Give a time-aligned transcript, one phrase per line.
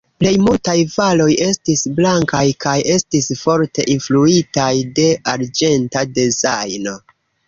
[0.21, 6.95] Plej multaj varoj estis blankaj kaj estis forte influitaj de arĝenta dezajno.